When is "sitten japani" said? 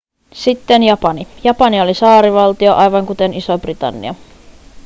0.33-1.27